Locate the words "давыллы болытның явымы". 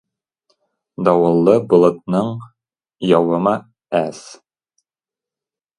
1.07-3.55